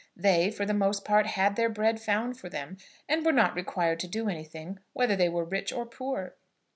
They, 0.15 0.49
for 0.49 0.65
the 0.65 0.73
most 0.73 1.05
part, 1.05 1.27
had 1.27 1.55
their 1.55 1.69
bread 1.69 1.99
found 2.01 2.35
for 2.35 2.49
them; 2.49 2.77
and 3.07 3.23
were 3.23 3.31
not 3.31 3.53
required 3.53 3.99
to 3.99 4.07
do 4.07 4.27
anything, 4.29 4.79
whether 4.93 5.15
they 5.15 5.29
were 5.29 5.45
rich 5.45 5.71
or 5.71 5.85
poor. 5.85 6.33